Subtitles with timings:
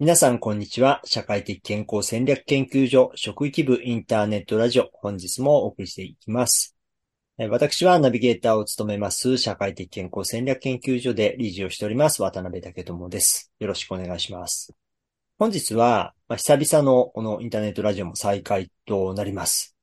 [0.00, 1.00] 皆さん、こんにちは。
[1.04, 4.90] 社会的健康戦略研究所職域部インターネットラジオ。
[4.92, 6.76] 本日もお送りしていきます。
[7.36, 13.50] 私はナビゲーターを務めます社会的健康戦略研究所で理事をしております渡辺武智です。
[13.58, 14.72] よろしくお願いします。
[15.36, 19.74] 本日は、まあ、久々のこのインターネットラジオも再開となります。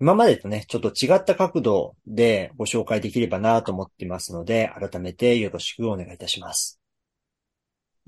[0.00, 6.79] 今までとね、ちょっと違った角度でご紹介できればなと思っていますので、改めてよろしくお願いいたします。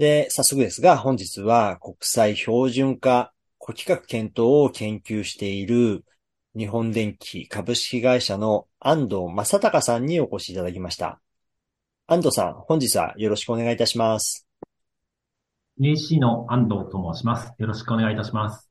[0.02, 6.04] で、早速ですが、本日は国際標準化、顧企画検討を研究している
[6.56, 11.20] 日本電機株式会社の安藤正隆さんにお越しいただきました。
[12.08, 14.48] 安藤さん、本日はよろしくお願いいたします。
[15.79, 17.52] NEC の安藤と申します。
[17.57, 18.68] よろしくお願いいたします。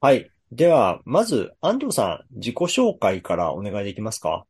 [0.00, 0.30] はい。
[0.52, 4.46] では、まず、安藤さん、自己紹介からお願いできますか？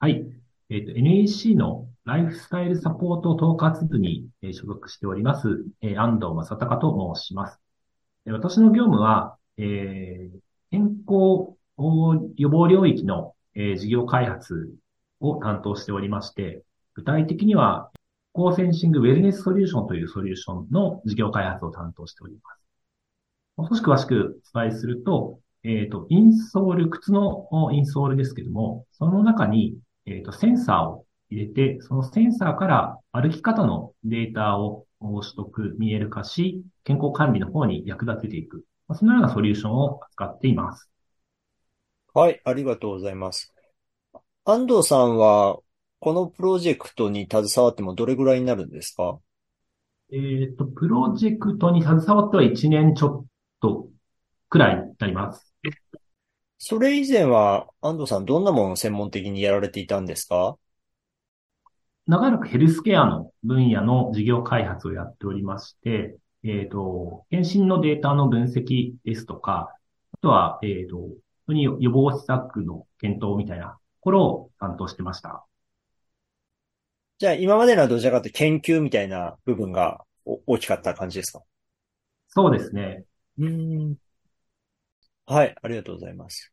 [0.00, 0.26] はい。
[0.68, 5.64] えっ、ー、と、NEC のライフスタイルサポート統括部に所属しております、
[5.96, 7.58] 安藤正隆と申します。
[8.26, 10.38] 私の業務は、えー、
[10.70, 11.56] 健康
[12.36, 14.72] 予防領域の、事業開発
[15.18, 16.62] を担当しておりまして、
[16.94, 17.90] 具体的には、
[18.32, 22.60] コーセンシングウェルネスソリューションというソリューションの事業開発を担当しております。
[23.56, 38.64] もう少し詳しくお伝えすると、えっ、ー、と、インソール、靴のインソールですけども、その中にえっ、ー、と、センサーを入れて、そのセンサーから歩き方のデータを取得、見える化し、健康管理の方に役立てていく。
[38.94, 40.90] そのようなソリューションを使っています。
[42.14, 43.52] はい、ありがとうございます。
[44.44, 45.58] 安藤さんは、
[45.98, 49.18] このプロジェクトに携わってもどれぐらいになるんですか？
[50.12, 53.26] えっ、ー、と、プロジェクトに携わっては1年ちょっ
[53.60, 53.88] と
[54.48, 55.52] くらいになります。
[56.58, 60.56] それ以前は、安藤さんどんなものを専門的にやられていたんですか？
[62.06, 69.74] 長らくヘルスケアの分野の事業開発をやっておりまして、えっ、ー、と、検診のデータの分析ですとか、
[70.12, 71.10] あとは、えっ、ー、と、本
[71.48, 75.44] 当に予防施策の検討みたいなところを担当してました。
[77.18, 81.42] じゃあ、今までのはどちらかというと研究みたいな部分が大きかった感じですか？
[82.28, 83.04] そうですね。
[83.38, 83.96] うん。
[85.24, 86.52] はい、ありがとうございます。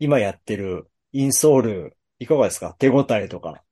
[0.00, 2.74] 今やってるインソール、いかがですか？
[2.78, 3.62] 手応えとか。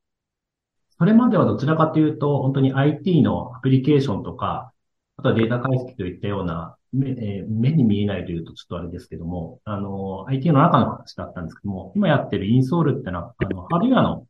[1.00, 4.70] それまではどちらかというと、本当に IT のアプリケーションとか、
[5.16, 14.26] あとはデータ解析といったような、目えー、目に見えないというとちょっとあれですけども、あの、IT の中の話だったんですけども、今やってるインソールってのは、あの、ハードウェアの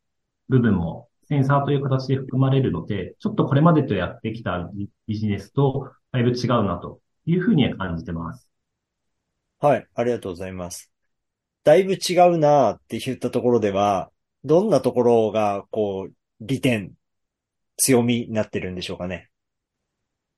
[0.49, 4.71] 部分もセンサーという形で含まれるので、ちょっとこれまでとやってきた
[5.09, 8.49] ビジネスとだいぶ違うなというふうに感じてます。
[9.59, 10.89] はい、ありがとうございます。
[11.65, 14.13] だいぶ違うなって言ったところでは、
[14.45, 16.93] どんなところが、こう、利点、
[17.77, 19.31] 強みになってるんでしょうかね。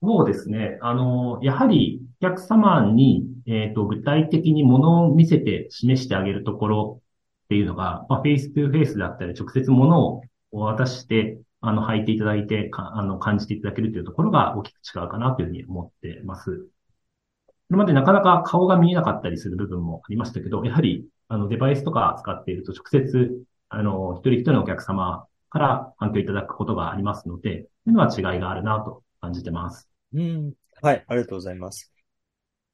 [0.01, 0.77] そうですね。
[0.81, 7.01] あの、やはりお客様に、えっ、ー、と、具体的にものを見せて示してあげるところ
[7.45, 10.21] っていうのが、まあ、フェイス2フェイスだったり、直接もの
[10.51, 16.51] を渡して、あの、履いていただいて、あの、感じていただけるというところが大きく違うかなというふうに思ってます。
[16.51, 27.59] これまでなかなか顔が見えなかったりする部分もありましたけど、やはり、あの、デバイスとか使っていると直接、あの、一人一人のお客様から反響いただくことがありますので、とい
[27.89, 29.87] うのは違いがあるなと感じてます。
[30.13, 30.53] うん。
[30.81, 31.93] はい、ありがとうございます。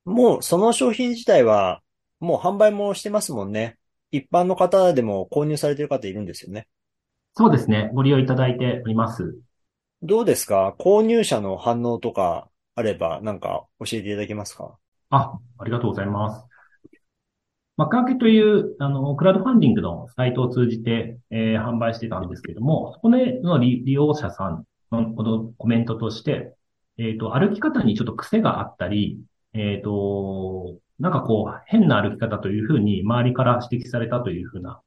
[0.05, 1.81] もう、その商品自体は、
[2.21, 3.77] もう販売もしてますもんね。
[4.11, 6.67] 一般の方でも購入されている方いるんですよね。
[7.35, 7.91] そうですね。
[7.93, 9.37] ご利用いただいております。
[10.01, 10.73] どうですか？
[10.79, 14.77] 購入者の反応とかあれば、なんか教えていただけますか？
[15.09, 16.48] あ、ありがとうございます。
[17.79, 26.53] マッカーケという、あの、クラウドファンディングのサイトを通じて、えー、販売してたんですけども、そこでの利用者さんのコメントとして、
[26.97, 29.21] えっ、ー、と、歩き方にちょっと癖があったり、
[29.53, 34.81] えっ、ー、と、なんかこう、変な歩き方というふうに周りから指摘されたというふうな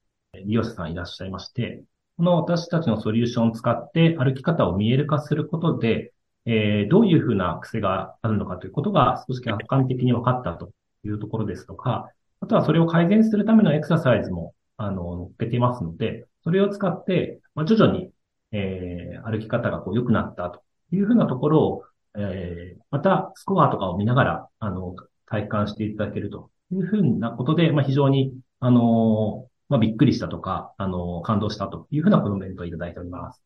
[0.44, 1.82] 利用者さんいらっしゃいまして、
[2.18, 6.12] この私たちのソリューションを使って歩き方を見える化することで、
[6.44, 10.72] えー、どういうふうな癖があるのかということが少し客観的に分かったと
[11.06, 12.10] いうところですとか、
[12.42, 18.10] あとはそれを改善するためのエクササイズも、あの、乗っけていますので、それを使って、まあ、徐々に、
[18.50, 20.60] えー、歩き方がこう良くなったと
[20.90, 21.84] いうふうなところを、
[22.18, 24.96] えー、またスコアとかを見ながら、あの、
[25.26, 33.40] 体感していただけるというふうなことで、まあ、非常に、あの、まあ、びっくりしたとか、あの、感動したというふうなコメントをいただいております。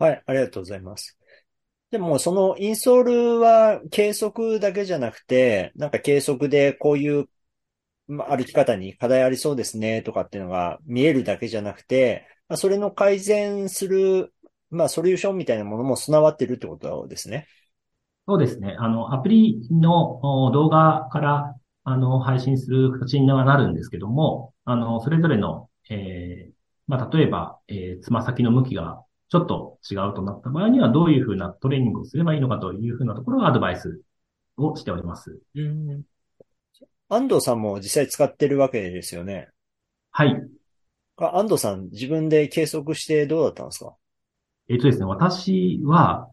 [0.00, 1.16] はい、ありがとうございます。
[1.92, 7.28] でも、そのインソールは計測だけじゃなくて、なんか計測でこういう
[8.08, 14.32] 歩き方に課題ありそうですねとかっていうのが見えるだけじゃなくて、まあ、それの改善する、
[14.70, 17.46] まあ、ソリューションみたいなものも備わってるってことですね。
[18.26, 18.76] そうですね。
[18.78, 21.54] あの、アプリの動画から
[21.90, 26.52] あの、配信する形になるんですけども、あの、それぞれの、えー、
[26.86, 34.02] まあ、例えば、えー、つま先の向きがちょっと違うとなった場合には、どういうふうなトレーニングをすればいいのかというふうなところをアドバイス
[34.58, 35.40] をしております。
[35.54, 36.02] うん。
[37.08, 39.48] 安藤さんも実際使ってるわけですよね。
[40.10, 40.36] はい。
[41.16, 43.94] 安藤さん、自分で計測してどうだったんですか？
[44.68, 46.28] えっ、とですね、私は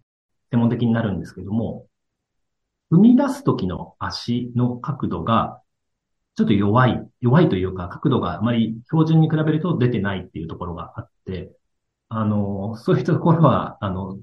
[0.51, 1.86] 専門的になるんですけども、
[2.92, 5.62] 踏み出す時の足の角度が、
[6.36, 11.50] ちょっと弱い、弱いというか、角度があまり標準に比べると出てないっていうところがあって、
[12.10, 14.18] あの、そういうところは、あの、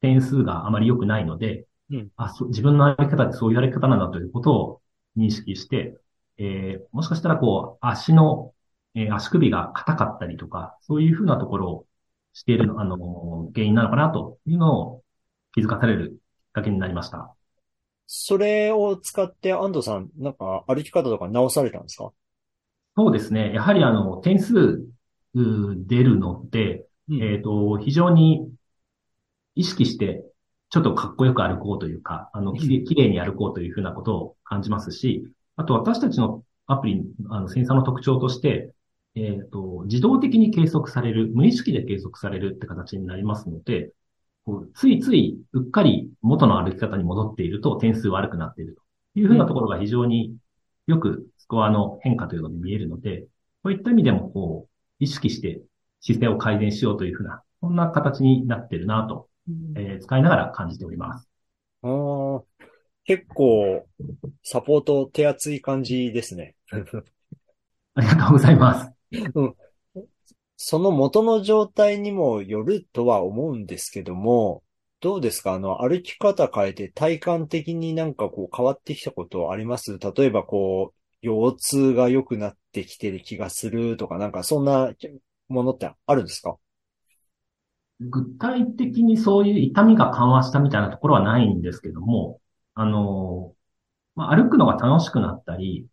[0.00, 4.80] 点数があまり良くないので、うん、あそ自分の歩き方ってそういう歩き方なんだということを
[5.16, 5.96] 認識して、
[6.38, 8.52] えー、もしかしたらこう、足の、
[8.94, 11.86] えー、足首が硬かったりとか、そういうふうなところを
[12.32, 15.02] しているの、あの、原因なのかなというのを
[15.54, 16.16] 気づかされるきっ
[16.52, 17.34] かけになりました。
[18.06, 22.12] それを使って安藤さん、なんか歩き方とか直されたんですか？
[22.96, 23.52] そうですね。
[23.52, 24.84] やはりあの、点数
[25.34, 28.48] 出るので、うん、えっ、ー、と、非常に
[29.54, 30.24] 意識して、
[30.70, 35.24] ちょっとかっこよく歩こうというか、あの、きれいに歩こうというふうなことを感じますし、
[35.56, 38.72] あと私たちのアプリ、あの、センサーの特徴として、
[39.14, 43.92] えっ、ー、と、自動的に計測される、無意識で計測されるって形になりますので、
[44.46, 50.36] こうついついうっかり元の歩き方に戻っていると点数悪くなっているというふうなところが非常に
[50.86, 53.22] よくスコアの変化というのに見えるので、
[53.64, 54.70] こういった意味でもこう、
[55.00, 55.60] 意識して
[56.00, 59.28] 姿勢を改善しようというふうな、そんな形になっているなと、
[59.76, 61.28] えー、使いながら感じております。
[61.82, 62.42] あ
[63.04, 63.86] 結構、
[64.42, 66.56] サポート手厚い感じですね。
[67.94, 68.92] ありがとうございます。
[69.34, 69.54] うん。
[70.56, 74.64] その元の状態にもよるとは思うんですけども、
[75.00, 75.52] どうですか？
[75.52, 79.98] あの、歩き方変えて体感的になんかこう変わってきたことあります？
[79.98, 84.92] 例えばこう、腰痛が良くなってきてる気がするとか、なんかそんな
[85.48, 86.56] ものってあるんですか？
[88.00, 92.40] 具体的にそういう痛みが緩和したみたいなところはないんですけども、
[92.74, 93.54] あの、
[94.14, 95.86] まあ、歩くのが楽しくなったり、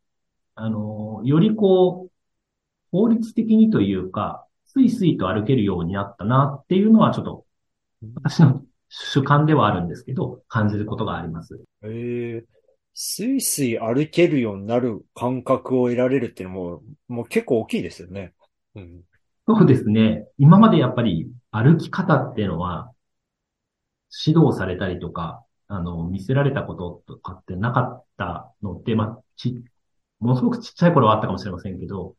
[0.55, 2.11] あの、よりこう、
[2.91, 7.45] 法律的にというか、スイスイと歩けるようになったなっていうのはちょっと、
[8.15, 11.55] 私の主観ではあるんですけど、感じることがあります。
[11.83, 12.45] へえ。
[12.93, 18.33] スイスイ歩けるようになる感覚を得られるっていうのも、もう結構大きいですよね。
[18.75, 19.01] うん、
[19.47, 20.25] そうですね。
[20.37, 22.91] 今までやっぱり歩き方っていうのは、
[24.25, 29.63] 指導されたりとか、あの、見せられたこととかってなかったので、まあ、ち、
[30.19, 32.15] ものすごくちっちゃい頃はあったかもしれませんけど、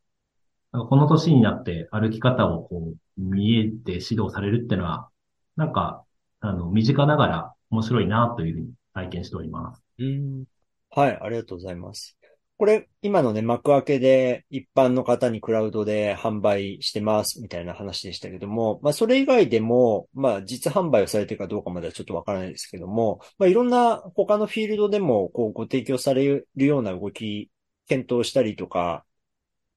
[0.72, 5.08] この年になって歩き方をこう見えて指導されるっていうのは、
[5.56, 6.04] なんか、
[6.40, 9.82] あの、身近ながら面白いなというふうに体験しております。
[9.98, 10.44] うん。
[10.90, 12.16] はい、ありがとうございます。
[12.56, 27.50] これ、今のね、幕開けで一般の方にクラウドで販売してますみたいな話でしたけども、まあ、それ以外でも、まあ、実販売をされてるかどうかまではちょっとわからないですけども、まあ、いろんな他のフィールドでも、こう、ご提供されるような動き、
[27.88, 29.04] 検討したりとか、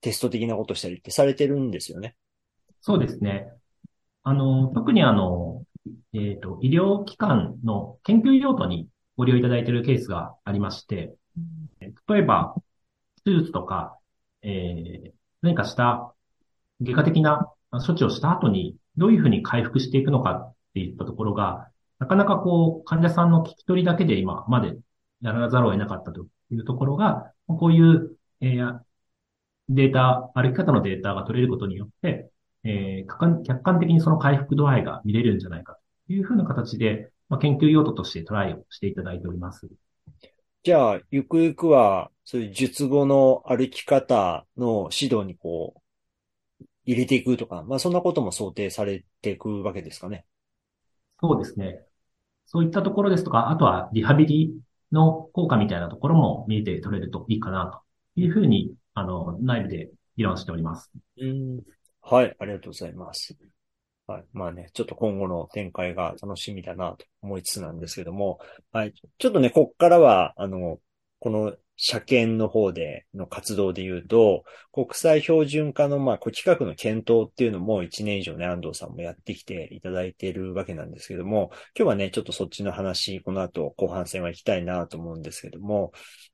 [0.02, 2.16] テスト的なことしたりってされてるんですよね。
[2.82, 3.48] そうですね。
[4.22, 5.64] あの、特にあの、
[6.14, 8.88] えっ、ー、と、医療機関の研究用途に
[9.18, 11.16] ご利用いただいているケースがありまして、
[12.08, 12.56] 例えば、
[13.28, 13.98] 手術とか、
[14.42, 16.14] えー、何かした
[16.82, 17.52] 外科的な
[17.86, 21.68] 処置をした後にどういうふうに回復していくのかっていったところが、
[22.00, 24.78] なかなかこう、患者さんの聞き取りだけで今まで
[25.22, 28.80] やらざるを得なかったというところが、こういう、えー、
[29.70, 32.30] データ、歩き方のデータが取れることによって、
[32.64, 39.70] えー、客観的にその回復度合いが見れるんじゃないかというふうな形で、まあ、研究用途としてトライをしていただいております。
[40.64, 45.82] じゃあ、ゆくゆくは、そういう術後の歩き方の指導にこう、
[46.86, 50.26] 入れていくとか、まあそんなことも想定されていくわけですかね。
[51.22, 51.82] そうですね。
[52.48, 54.56] そういったところですとか、あとはリハビリ
[54.92, 57.84] の効果みたいなところも見えて取れるといいかな
[58.16, 60.92] というふうにあの、内部で議論しております。
[61.18, 61.62] うん。
[62.02, 63.38] はい、ありがとうございます。
[64.08, 64.26] はい。
[64.32, 68.40] まあね、ちょっと今後の展開が楽しみだなと思いつつなんですけども、
[68.72, 68.94] はい。
[69.18, 70.80] ちょっとね、こっからは、あの、
[71.20, 74.44] この車検の方での活動で言うと、
[74.74, 85.92] 国際標準化のまあ、規格の検討っていうのも1年以上ね、安藤さんもやってきていただいているわけなんですけども、今日はね、ちょっとそっちの話、この後後半戦は行きたいなと思うんですけども、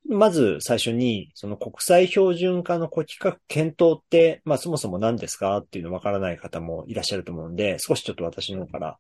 [0.08, 8.98] まず最初に、その国際標準化の規格検討って、まあそもそも何ですかっていうのわからない方もいらっしゃると思うんで、少しちょっと私の方から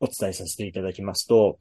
[0.00, 1.58] お伝えさせていただきますと、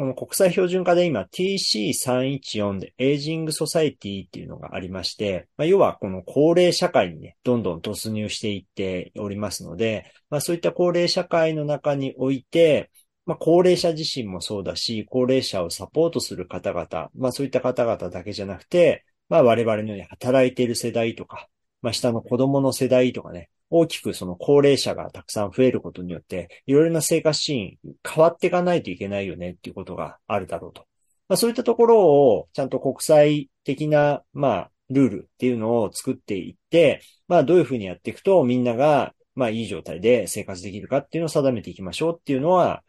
[0.00, 12.90] この国際標準化で今 TC314 で Ageing Society っていうのがありまして、まあ、要はこの高齢社会にね、どんどん突入していっておりますので、まあ、そういった高齢社会の中において、
[13.26, 21.50] まあ、高齢者自身もそうだし、高齢者をサポートする方々、まあそういった方々だけじゃなくて、まあ我々のように働いている世代とか、
[21.82, 30.86] まあ下の子供の世代とかね、大きくその高齢者がたくさん増えることによって、いろいろな生活シーン変わっていかないといけないよねっていうことがあるだろうと。
[31.28, 42.82] まあそういったところをちゃんと国際的な、まあルールっていうのを作っていって、まあどういうふうにやっていくとみんながまあいい状態で生活できるかっていうのを定めていきましょうっていうのは、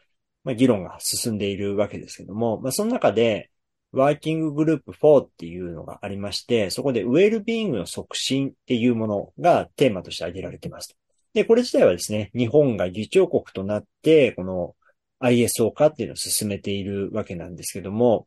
[0.43, 3.51] まあ議論が進んでいるわけですけども、まあその中で、
[3.91, 10.95] ワーキンググループ4っていうのがありまして、そこでウェルビーイングの促進っていうものがテーマとして挙げられています。
[11.33, 14.75] で、これ自体はですね、日本が議長国となって、この
[15.19, 18.25] ISO 化っていうのを進めているわけなんですけども、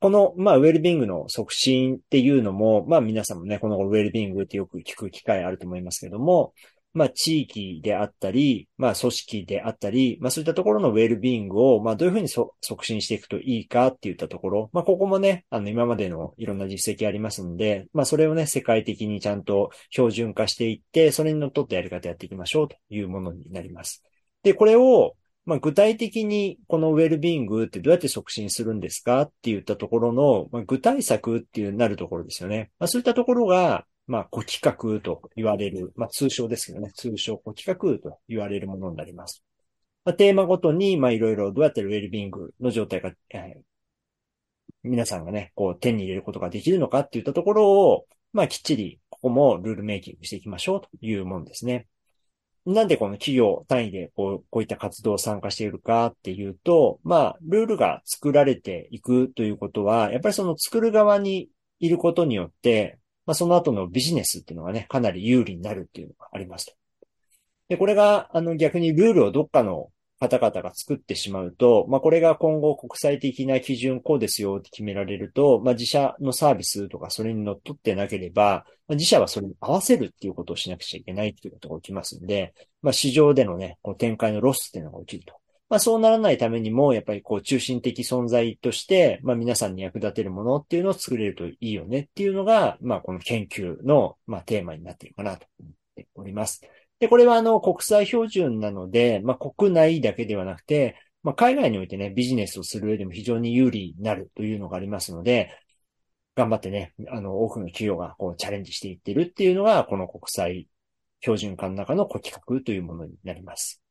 [0.00, 6.52] この、まあ、ウェルビングの促進っていうのも、まあ、皆さんもね、このウェルビングってよく聞く機会あると思いますけども、
[6.94, 12.52] まあ、地域であったり、まあ、組織であったり、まあ、そういったところのウェルビーイングを、まあ、どういうふうに促
[12.86, 24.02] 進していくといいかっていったところ、まあ、ここもね、あの、今までのいろんな実績ありますんで、まあ、それをね、世界的にちゃんと標準化していって、それにのっとったやり方やっていきましょうというものになります。
[24.44, 32.70] で、これを、まあ、具体的にこのウェルビーイングってどうやって促進するんですかって言ったところの、まあ、具体策っていうなるところですよね。
[32.78, 39.42] まあ、そういったところが、まあ、古企画と言われる、まあ、通称ですけどね、通称古企画と言われるものになります。
[40.04, 43.62] まあ、テーマごとに、まあ、いろいろどうやってウェルビングの状態が、えー、
[44.82, 51.86] 皆さんがね、こう手に入れることができるのかっていったところを、まあ、きっちり、ここもルールメイキングしていきましょうというものですね。
[52.66, 66.72] なんでこの企業単位でこうこういった活動を参加しているかっていうと、まあ、ルールが作られていくということは、やっぱりその作る側にいることによって、まあ、その後のビジネスっていうのがね、かなり有利になるっていうのがありますと。
[67.68, 69.90] で、これが、あの、逆にルールをどっかの
[70.20, 85.34] 方々が作ってしまうと、まあ、これが今後国際的な基準こうですよって決められると、まあ、自社のサービスとかそれに乗っ取ってなければ、まあ、自社はそれに合わせるっていうことをしなくちゃいけないっていうことが起きますんで、まあ、市場でのね、こう展開のロスっていうのが起きると。
[85.68, 96.60] まあそうならないためにも、やっぱりこう中心的存在として、まあ皆さんに役立てるものっていうのを作れるといいよねっていうのが、まあこの研究の、まあテーマになっているかなと思っております。
[97.00, 105.50] で、これはあの国際標準なので、まあ国内だけではなくて、まあ海外においてね、ビジネスをする上でも非常に有利になるというのがありますので、
[106.36, 110.68] 頑張ってね、あの多くの企業がこうチャレンジしていってるっていうのが、この国際
[111.20, 113.83] 標準化の中の企画というものになります。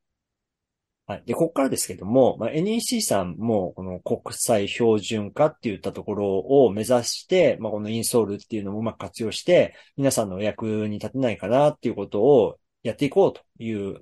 [1.06, 1.24] はい。
[1.26, 14.00] で、ここからですけども、まあ、NEC さんも、この国際標準化って言ったところを目指して、まあ、このインソールっていうのもうまく活用して、皆さんのお役に立てないかなっていうことをやっていこうという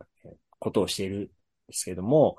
[0.59, 1.29] ことをしているんで
[1.71, 2.37] すけども、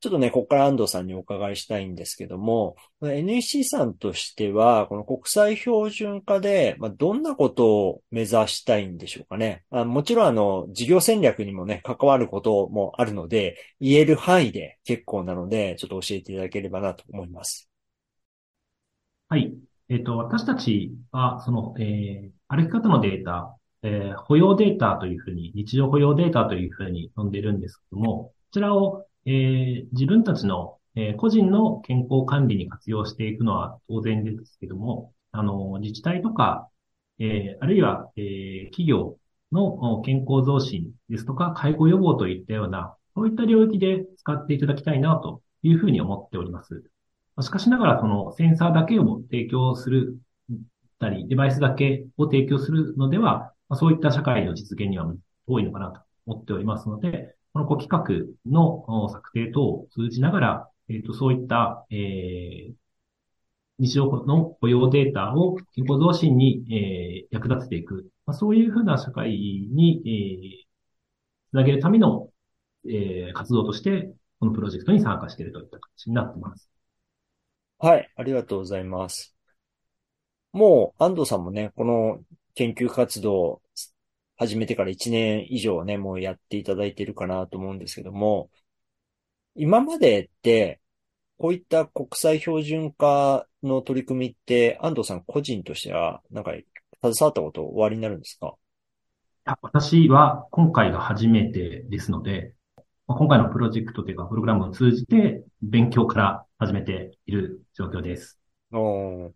[0.00, 9.62] ちょっとね、ここから安藤さんにお伺いしたいんですけども、NEC さんとしては、この国際標準化で、まあ、どんなことを目指したいんでしょうかね。
[9.70, 17.68] あもちろん、あの、事業戦略にもね、関わることもあるので、言える範囲で結構なので、ちょっと教えていただければなと思います。
[19.28, 19.52] はい。
[19.90, 36.68] えっ、ー、と、私たちは、その、えー、歩き方のデータ、えー、保養データというふうに、日常保養データというふうに呼んでるんですけども、こちらをえー、自分たちの、えー、個人の健康管理に活用していくのは当然ですけども、あの、自治体とか、
[37.18, 39.16] えー、あるいは、え、企業
[39.52, 46.84] の健康増進ですとか、介護予防といったような、そういった領域で使っていただきたいなというふうに思っております。
[47.40, 50.18] しかしながら、そのセンサーだけを提供する
[51.00, 55.12] たり、デバイスだけを提供するのでは、そういった社会の実現には
[55.48, 62.74] 遠いのかなと思っておりますので、この企画の策定等を通じながら、えっ、ー、と、そういった、えー、
[63.78, 72.28] 日常の雇用データを健康増進に、えー、役立てていく、まあ、そういうふうな社会に、えー、つなげるための、
[72.86, 76.70] えー、活動として、このプロジェクトに参加しているといった形になっています。
[77.78, 79.34] はい、ありがとうございます。
[80.52, 82.20] もう、安藤さんもね、この
[82.54, 83.62] 研究活動
[84.40, 88.50] 始めてから1年以上ね、もうやっていただいてるかなと思うんですけども、
[89.54, 90.80] 今までって、
[91.36, 96.52] こういった国際標準化の取り組みって、安藤さん個人としては、なんか、
[97.02, 98.56] 携わったこと終わりになるんですか？
[99.60, 102.54] 私は今回が初めてですので、
[103.06, 108.40] まあ、今回のプロジェクトというか、プログラムを通じて、勉強から始めている状況です。
[108.72, 109.34] お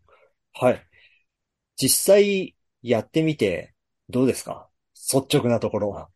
[0.55, 0.87] はい。
[1.77, 3.75] 実際やってみて
[4.09, 4.69] どうですか？
[5.13, 6.09] 率直なところは。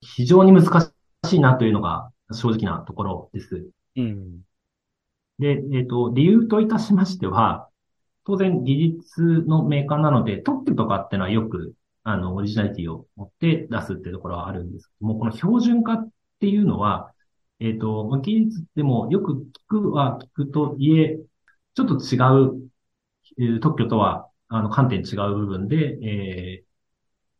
[0.00, 0.92] 非常に難
[1.24, 3.68] しいなというのが正直なところです。
[3.96, 4.40] うん。
[5.38, 7.68] で、えっ、ー、と、理由といたしましては、
[8.24, 16.08] 当然技術のメーカーなので特許とかってのはよく、あの、オリジナリティを持って出すっていうところはあるんですけども、この標準化っ
[16.40, 17.12] ていうのは、
[17.60, 21.18] えっ、ー、と、技術でもよく聞くは聞くといえ、
[21.74, 22.70] ちょっと違う、
[23.38, 26.65] えー、特許とは、あの、観点違う部分で、えー、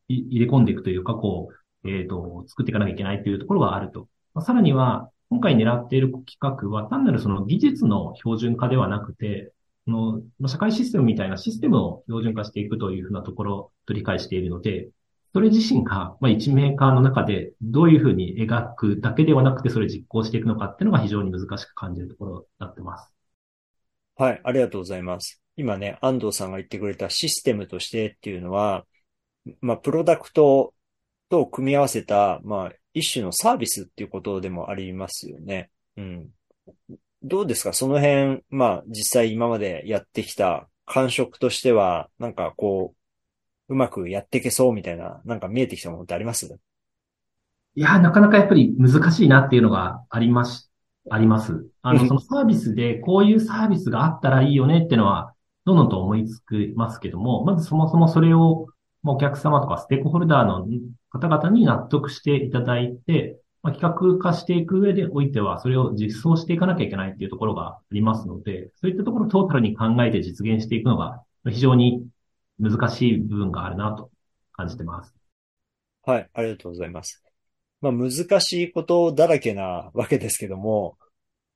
[0.08, 1.48] 入れ込んでいくというか、こ
[1.84, 4.08] う、えっ、ー、と、作っていかなきゃいけないというところがあると。
[4.34, 9.52] まあ、さらには、今回狙っている企画は単なるその技術の標準化ではなくて、
[9.86, 14.88] の社会システムみたいなシステムを標準化していくというふうなところと理解しているので、
[15.32, 23.12] それ自身が、まあ、1メーカーの中でどういうふうに描くだけではなくて、それを実行していくのかっていうのが非常に難しく感じるところになってます。
[24.16, 25.42] はい、ありがとうございます。
[25.56, 28.86] 今ね、安藤さんが言ってくれたシステムとしてっていうのは、
[29.60, 30.74] まあ、プロダクト
[31.28, 35.70] と組み合わせた、まあ、一種のサービスっていうことでもありますよね。
[35.96, 36.28] うん。
[37.22, 37.72] どうですか？
[37.72, 42.94] その辺、まあ、実際今までやってきた感触としては、なんかこ
[43.68, 46.58] う、うまくやっていけそうみたいな、なんか見えてきたものってあります？
[47.74, 50.68] いや、なかなかやっぱり難しいなっていうのがありまし、
[51.10, 51.66] あります。
[51.82, 55.34] あの、そのサービスでこういうサービスがあったらいいよねっていうのは、
[55.64, 58.68] どんどんと思いつくますけども、まずそもそもそれを、
[59.14, 60.66] お客様とかステークホルダーの
[61.10, 72.06] 方々に納得していただいて、まあ、企画化していく上でおいては、それを実装していかなきゃいけないっていうところがありますので、そういったところをトータルに考えて実現していくのが非常に
[72.58, 74.10] 難しい部分があるなと
[74.52, 75.14] 感じてます。
[76.04, 77.22] はい、ありがとうございます。
[77.80, 78.10] まあ難
[78.40, 80.96] しいことだらけなわけですけども、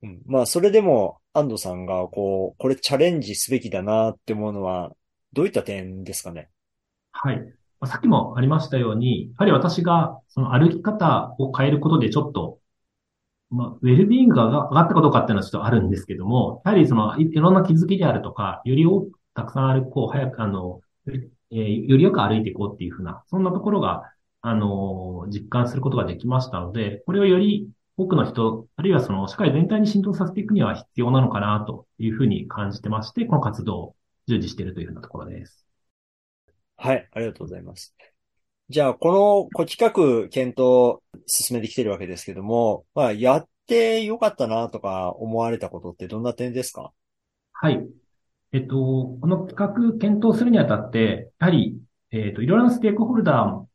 [0.03, 4.91] うん、まあそれでも安藤さんがこう、これチャレンジすべきだなって思うのは、
[5.33, 6.51] どういった点ですかね？
[7.13, 7.55] はい。
[7.87, 12.59] さっきもありましたように、やはり私がその歩き方を変えることでちょっと、
[13.51, 33.97] まあ、ウェルビーイングが上がったかどうかっていうのはちょっとあるんですけども、やはりそのいろんな気づきであるとか、より多くたくさん歩こう、早く、あの、えー、よりよく歩いていこうっていうふうな、そんなところが、あの、実感することができましたので、これをより多くの人、あるいはその社会全体に浸透させていくには必要なのかなというふうに感じてまして、この活動を
[34.27, 35.70] 従事しているというふうなところです。
[36.83, 37.95] はい、ありがとうございます。
[38.71, 46.91] じゃあ、この、こ企画検討進めてきてるわけですけども、まあ、やってよかったなとか思われたことってどんな点ですか？
[47.53, 47.87] はい。
[48.53, 51.77] えっと、この企画検討するにあたって、やはり、
[52.13, 53.69] えっと、いろいろなステークホルダーも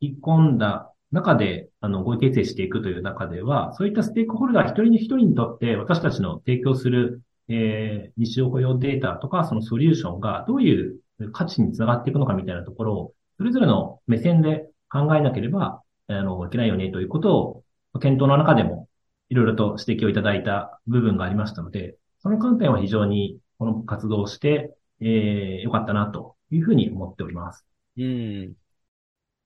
[0.00, 10.98] 引っ込んだ中で、あの、合意形成していくという中では、そういったステークホルダー一人に一人にとって私たちの提供する、えー、日常雇用データとか、そのソリューションがどういう
[11.32, 17.64] 価値につながっていくのかみたいなところを、それぞれの目線で考えなければ、あの、いけないよねということを、
[18.00, 18.88] 検討の中でも
[19.28, 27.64] いろいろと指摘をいただいた部分がありましたので、その観点は非常にこの活動をして、えー、よかったなというふうに思っております。
[27.96, 28.52] うん。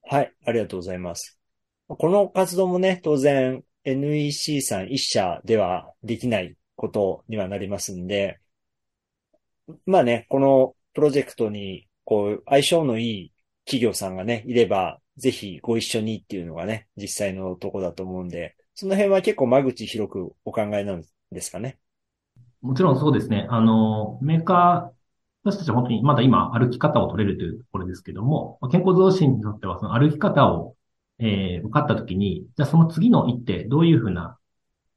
[0.03, 1.39] はい、ありがとうございます。
[1.87, 8.39] この活動もね、当然 NEC さん一社ではできないことにはなりますんで、
[9.87, 13.33] まあね、このプロジェクトに、こう、相性のいい
[13.67, 21.79] 企業さんがね、いれば、ぜひご一緒にっていうのがね、実際のとこだと思うんで、その辺は結構間口広くお考えなんですかね？
[22.63, 23.47] もちろんそうですね。
[23.49, 24.95] あの、メーカー、
[25.45, 30.75] 私たちは本当にまだ今歩き方を取れるというところですけども、健康増進にとってはその歩き方を、
[31.19, 34.39] えー、受かったときに、じゃあその次の一手、どういうふうな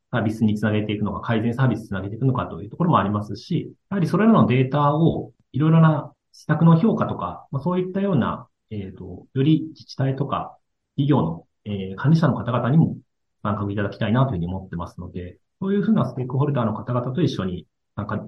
[0.10, 10.56] サービスにつなげていくのか、改善サービスにつなげていくのかというところもありますし、やはりそれらのデータをいろいろな施策の評価とか、まあ、そういったような、えっ、ー、と、より自治体とか
[10.96, 12.96] 企業の、えー、管理者の方々にも
[13.42, 17.66] 参画いただきたいなというふうに思ってますので、そういうふうなステークホルダーの方々と一緒に
[17.96, 18.24] 参加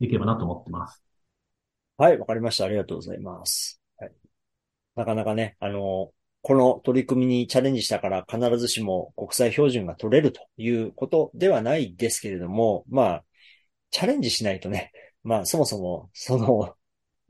[0.00, 1.04] できればなと思ってます。
[1.96, 2.64] はい、わかりました。
[2.64, 3.80] ありがとうございます。
[3.96, 4.12] はい、
[4.96, 6.10] なかなかね、あの、
[6.42, 13.24] この取り組みにチャレンジしたから必ずしも国際標準が取れるということではないですけれども、まあ、
[13.92, 14.90] チャレンジしないとね、
[15.22, 16.74] まあそもそも、その、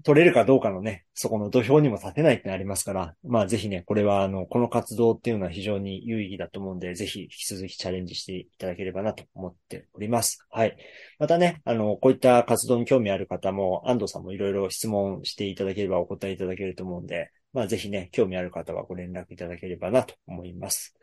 [0.03, 10.47] 取れるかどうかのね、そこの土俵にも立てないってなりますから、まあぜひね、これはあの、この活動っていうのは非常に有意義だと思うんで、ぜひ引き続きチャレンジしていただければなと思っております。
[10.51, 10.77] はい。
[11.19, 20.95] またね、あの、こういった活動に興味ある方も、安藤さんもいろいろ質問していただければお答えいただけると思うんで、まあぜひね、興味ある方はご連絡いただければなと思います。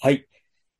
[0.00, 0.26] はい。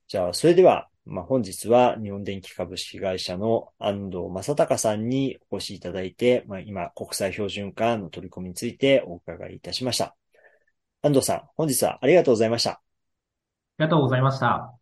[0.09, 10.15] じゃあ、それでは、まあ、本日は日本電機株式会社の安藤正隆さんにお越しいただいて、まあ、今、国際標準化の取り組みについてお伺いいたしました。
[11.03, 12.71] 安藤さん、本日はありがとうございました。
[12.73, 12.83] あ
[13.79, 14.78] りがとうございました。